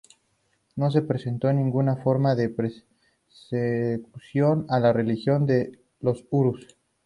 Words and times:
No 0.77 0.89
se 0.89 1.03
presentó 1.03 1.53
ninguna 1.53 1.95
forma 1.97 2.33
de 2.33 2.49
persecución 2.49 4.65
a 4.67 4.79
la 4.79 4.91
religión 4.93 5.45
de 5.45 5.77
los 5.99 6.25
urus. 6.31 6.75